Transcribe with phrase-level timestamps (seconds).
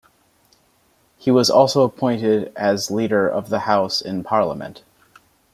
[1.19, 4.81] He was also appointed as Leader of the House in Parliament.